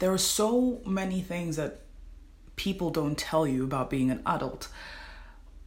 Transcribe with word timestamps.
there 0.00 0.12
are 0.12 0.18
so 0.18 0.80
many 0.84 1.20
things 1.20 1.56
that 1.56 1.80
people 2.56 2.90
don't 2.90 3.16
tell 3.16 3.46
you 3.46 3.62
about 3.64 3.88
being 3.88 4.10
an 4.10 4.22
adult. 4.26 4.68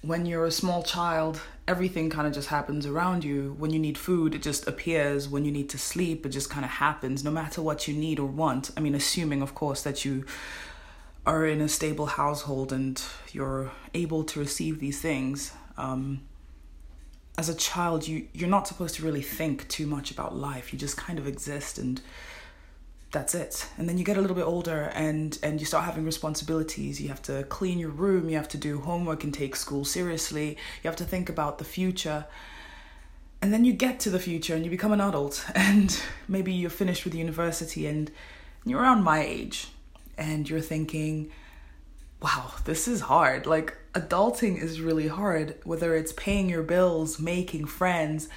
When 0.00 0.26
you're 0.26 0.44
a 0.44 0.50
small 0.50 0.82
child, 0.82 1.40
everything 1.68 2.10
kind 2.10 2.26
of 2.26 2.34
just 2.34 2.48
happens 2.48 2.84
around 2.84 3.22
you. 3.24 3.54
When 3.58 3.70
you 3.70 3.78
need 3.78 3.96
food, 3.96 4.34
it 4.34 4.42
just 4.42 4.66
appears. 4.66 5.28
When 5.28 5.44
you 5.44 5.52
need 5.52 5.70
to 5.70 5.78
sleep, 5.78 6.26
it 6.26 6.30
just 6.30 6.50
kind 6.50 6.64
of 6.64 6.72
happens, 6.72 7.22
no 7.22 7.30
matter 7.30 7.62
what 7.62 7.86
you 7.86 7.94
need 7.94 8.18
or 8.18 8.26
want. 8.26 8.70
I 8.76 8.80
mean, 8.80 8.94
assuming, 8.94 9.40
of 9.40 9.54
course, 9.54 9.82
that 9.82 10.04
you 10.04 10.24
are 11.26 11.46
in 11.46 11.60
a 11.60 11.68
stable 11.68 12.06
household 12.06 12.72
and 12.72 13.02
you're 13.32 13.70
able 13.94 14.24
to 14.24 14.40
receive 14.40 14.78
these 14.78 15.00
things. 15.00 15.52
Um, 15.78 16.22
as 17.36 17.48
a 17.48 17.54
child, 17.54 18.06
you 18.06 18.28
you're 18.32 18.48
not 18.48 18.68
supposed 18.68 18.94
to 18.96 19.04
really 19.04 19.22
think 19.22 19.68
too 19.68 19.86
much 19.86 20.10
about 20.10 20.36
life. 20.36 20.72
You 20.72 20.78
just 20.78 20.96
kind 20.96 21.18
of 21.18 21.26
exist 21.26 21.78
and 21.78 22.00
that's 23.14 23.34
it. 23.34 23.66
And 23.78 23.88
then 23.88 23.96
you 23.96 24.04
get 24.04 24.18
a 24.18 24.20
little 24.20 24.36
bit 24.36 24.44
older 24.44 24.92
and 24.94 25.38
and 25.42 25.58
you 25.60 25.64
start 25.64 25.84
having 25.84 26.04
responsibilities. 26.04 27.00
You 27.00 27.08
have 27.08 27.22
to 27.22 27.44
clean 27.44 27.78
your 27.78 27.88
room, 27.88 28.28
you 28.28 28.36
have 28.36 28.48
to 28.48 28.58
do 28.58 28.80
homework 28.80 29.24
and 29.24 29.32
take 29.32 29.56
school 29.56 29.86
seriously. 29.86 30.58
You 30.82 30.88
have 30.90 30.96
to 30.96 31.04
think 31.04 31.30
about 31.30 31.56
the 31.56 31.64
future. 31.64 32.26
And 33.40 33.52
then 33.52 33.64
you 33.64 33.72
get 33.72 34.00
to 34.00 34.10
the 34.10 34.18
future 34.18 34.54
and 34.54 34.64
you 34.64 34.70
become 34.70 34.92
an 34.92 35.00
adult 35.00 35.46
and 35.54 35.98
maybe 36.28 36.52
you're 36.52 36.70
finished 36.70 37.04
with 37.04 37.14
university 37.14 37.86
and 37.86 38.10
you're 38.66 38.80
around 38.80 39.02
my 39.02 39.22
age 39.22 39.68
and 40.18 40.48
you're 40.48 40.60
thinking, 40.60 41.30
wow, 42.20 42.52
this 42.64 42.88
is 42.88 43.02
hard. 43.02 43.46
Like, 43.46 43.76
adulting 43.92 44.60
is 44.60 44.80
really 44.80 45.08
hard, 45.08 45.56
whether 45.64 45.94
it's 45.94 46.12
paying 46.14 46.48
your 46.48 46.62
bills, 46.62 47.20
making 47.20 47.66
friends, 47.66 48.28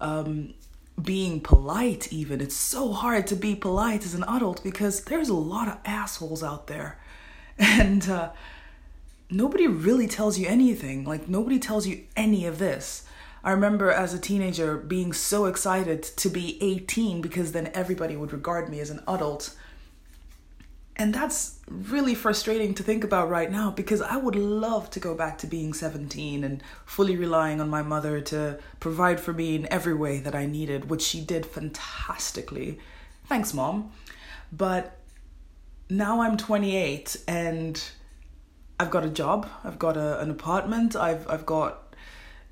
um, 0.00 0.54
being 1.00 1.40
polite, 1.40 2.12
even. 2.12 2.40
It's 2.40 2.56
so 2.56 2.92
hard 2.92 3.26
to 3.28 3.36
be 3.36 3.54
polite 3.54 4.04
as 4.04 4.14
an 4.14 4.24
adult 4.24 4.62
because 4.62 5.04
there's 5.04 5.28
a 5.28 5.34
lot 5.34 5.68
of 5.68 5.78
assholes 5.84 6.42
out 6.42 6.66
there. 6.66 6.98
And 7.56 8.08
uh, 8.08 8.30
nobody 9.30 9.68
really 9.68 10.08
tells 10.08 10.38
you 10.38 10.48
anything. 10.48 11.04
Like, 11.04 11.28
nobody 11.28 11.60
tells 11.60 11.86
you 11.86 12.02
any 12.16 12.46
of 12.46 12.58
this. 12.58 13.04
I 13.44 13.52
remember 13.52 13.92
as 13.92 14.14
a 14.14 14.18
teenager 14.18 14.76
being 14.76 15.12
so 15.12 15.44
excited 15.44 16.02
to 16.02 16.28
be 16.28 16.58
18 16.62 17.20
because 17.20 17.52
then 17.52 17.70
everybody 17.74 18.16
would 18.16 18.32
regard 18.32 18.68
me 18.68 18.80
as 18.80 18.90
an 18.90 19.02
adult 19.06 19.54
and 20.96 21.12
that's 21.12 21.58
really 21.68 22.14
frustrating 22.14 22.72
to 22.74 22.82
think 22.82 23.02
about 23.02 23.28
right 23.28 23.50
now 23.50 23.70
because 23.70 24.00
I 24.00 24.16
would 24.16 24.36
love 24.36 24.90
to 24.90 25.00
go 25.00 25.14
back 25.14 25.38
to 25.38 25.46
being 25.48 25.72
17 25.72 26.44
and 26.44 26.62
fully 26.84 27.16
relying 27.16 27.60
on 27.60 27.68
my 27.68 27.82
mother 27.82 28.20
to 28.20 28.60
provide 28.78 29.18
for 29.18 29.32
me 29.32 29.56
in 29.56 29.72
every 29.72 29.94
way 29.94 30.20
that 30.20 30.36
I 30.36 30.46
needed, 30.46 30.88
which 30.88 31.02
she 31.02 31.20
did 31.20 31.46
fantastically. 31.46 32.78
Thanks, 33.26 33.52
mom. 33.52 33.92
But 34.52 34.98
now 35.90 36.20
I'm 36.20 36.36
28 36.36 37.16
and 37.26 37.82
I've 38.78 38.90
got 38.90 39.04
a 39.04 39.10
job, 39.10 39.48
I've 39.64 39.78
got 39.78 39.96
a, 39.96 40.20
an 40.20 40.30
apartment, 40.30 40.94
I've 40.94 41.28
I've 41.28 41.46
got 41.46 41.94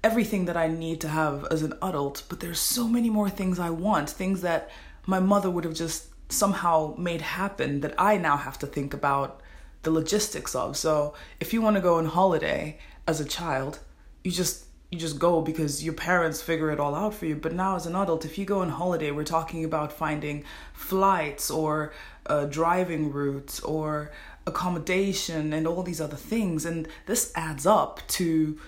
everything 0.02 0.46
that 0.46 0.56
I 0.56 0.66
need 0.66 1.00
to 1.02 1.08
have 1.08 1.46
as 1.50 1.62
an 1.62 1.74
adult, 1.82 2.24
but 2.28 2.40
there's 2.40 2.58
so 2.58 2.88
many 2.88 3.08
more 3.10 3.30
things 3.30 3.58
I 3.58 3.70
want, 3.70 4.10
things 4.10 4.40
that 4.42 4.70
my 5.06 5.20
mother 5.20 5.50
would 5.50 5.64
have 5.64 5.74
just 5.74 6.06
somehow 6.32 6.94
made 6.98 7.20
happen 7.20 7.80
that 7.80 7.94
I 7.98 8.16
now 8.16 8.36
have 8.36 8.58
to 8.60 8.66
think 8.66 8.94
about 8.94 9.40
the 9.82 9.90
logistics 9.90 10.54
of. 10.54 10.76
So 10.76 11.14
if 11.40 11.52
you 11.52 11.60
want 11.60 11.76
to 11.76 11.82
go 11.82 11.96
on 11.98 12.06
holiday 12.06 12.78
as 13.06 13.20
a 13.20 13.24
child, 13.24 13.80
you 14.24 14.30
just 14.30 14.66
you 14.90 14.98
just 14.98 15.18
go 15.18 15.40
because 15.40 15.82
your 15.82 15.94
parents 15.94 16.42
figure 16.42 16.70
it 16.70 16.78
all 16.78 16.94
out 16.94 17.14
for 17.14 17.24
you. 17.24 17.34
But 17.34 17.54
now 17.54 17.76
as 17.76 17.86
an 17.86 17.96
adult, 17.96 18.26
if 18.26 18.36
you 18.36 18.44
go 18.44 18.60
on 18.60 18.68
holiday, 18.68 19.10
we're 19.10 19.24
talking 19.24 19.64
about 19.64 19.90
finding 19.90 20.44
flights 20.74 21.50
or 21.50 21.94
uh, 22.26 22.44
driving 22.44 23.10
routes 23.10 23.58
or 23.60 24.12
accommodation 24.46 25.54
and 25.54 25.66
all 25.66 25.82
these 25.82 26.00
other 26.00 26.16
things, 26.16 26.66
and 26.66 26.88
this 27.06 27.32
adds 27.34 27.66
up 27.66 28.00
to. 28.08 28.58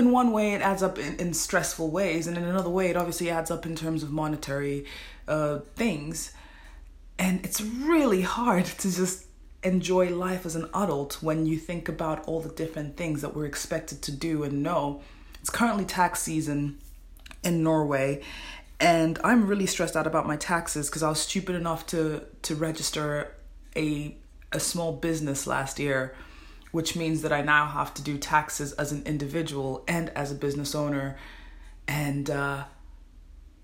In 0.00 0.12
one 0.12 0.32
way, 0.32 0.54
it 0.54 0.62
adds 0.62 0.82
up 0.82 0.98
in, 0.98 1.16
in 1.16 1.34
stressful 1.34 1.90
ways, 1.90 2.26
and 2.26 2.38
in 2.38 2.44
another 2.44 2.70
way, 2.70 2.88
it 2.88 2.96
obviously 2.96 3.28
adds 3.28 3.50
up 3.50 3.66
in 3.66 3.76
terms 3.76 4.02
of 4.02 4.10
monetary 4.10 4.86
uh, 5.28 5.58
things. 5.76 6.32
And 7.18 7.44
it's 7.44 7.60
really 7.60 8.22
hard 8.22 8.64
to 8.82 8.90
just 8.90 9.26
enjoy 9.62 10.08
life 10.08 10.46
as 10.46 10.56
an 10.56 10.70
adult 10.72 11.22
when 11.22 11.44
you 11.44 11.58
think 11.58 11.86
about 11.86 12.26
all 12.26 12.40
the 12.40 12.48
different 12.48 12.96
things 12.96 13.20
that 13.20 13.36
we're 13.36 13.44
expected 13.44 14.00
to 14.00 14.10
do 14.10 14.42
and 14.42 14.62
know. 14.62 15.02
It's 15.40 15.50
currently 15.50 15.84
tax 15.84 16.22
season 16.22 16.78
in 17.44 17.62
Norway, 17.62 18.22
and 18.80 19.18
I'm 19.22 19.46
really 19.46 19.66
stressed 19.66 19.96
out 19.96 20.06
about 20.06 20.26
my 20.26 20.38
taxes 20.38 20.88
because 20.88 21.02
I 21.02 21.10
was 21.10 21.20
stupid 21.20 21.56
enough 21.56 21.86
to 21.88 22.24
to 22.40 22.54
register 22.54 23.34
a 23.76 24.16
a 24.50 24.60
small 24.60 24.92
business 24.92 25.46
last 25.46 25.78
year, 25.78 26.14
which 26.72 26.96
means 26.96 27.22
that 27.22 27.32
I 27.32 27.42
now 27.42 27.66
have 27.66 27.94
to 27.94 28.02
do 28.02 28.18
taxes 28.18 28.72
as 28.72 28.92
an 28.92 29.02
individual 29.04 29.84
and 29.88 30.10
as 30.10 30.30
a 30.30 30.34
business 30.34 30.74
owner, 30.74 31.16
and 31.88 32.30
uh, 32.30 32.64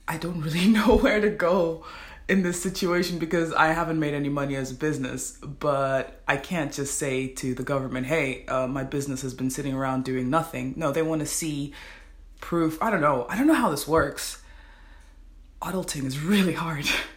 I 0.08 0.16
don't 0.16 0.40
really 0.40 0.66
know 0.78 0.96
where 0.96 1.20
to 1.20 1.30
go 1.30 1.84
in 2.28 2.42
this 2.42 2.60
situation 2.60 3.18
because 3.18 3.52
I 3.52 3.68
haven't 3.68 4.00
made 4.00 4.14
any 4.14 4.28
money 4.28 4.56
as 4.56 4.72
a 4.72 4.74
business, 4.74 5.38
but 5.38 6.22
I 6.26 6.36
can't 6.36 6.72
just 6.72 6.98
say 6.98 7.28
to 7.28 7.54
the 7.54 7.62
government, 7.62 8.06
hey, 8.06 8.44
uh, 8.46 8.66
my 8.66 8.82
business 8.82 9.22
has 9.22 9.32
been 9.32 9.50
sitting 9.50 9.74
around 9.74 10.04
doing 10.04 10.28
nothing. 10.28 10.74
No, 10.76 10.90
they 10.90 11.02
want 11.02 11.20
to 11.20 11.26
see 11.26 11.72
proof. 12.40 12.82
I 12.82 12.90
don't 12.90 13.00
know. 13.00 13.26
I 13.28 13.36
don't 13.36 13.46
know 13.46 13.54
how 13.54 13.70
this 13.70 13.86
works. 13.86 14.42
Adulting 15.62 16.04
is 16.04 16.20
really 16.20 16.52
hard. 16.52 16.86